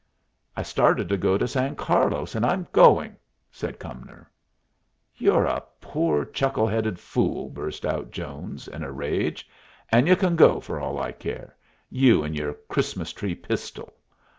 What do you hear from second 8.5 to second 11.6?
in a rage. "And y'u can go, for all I care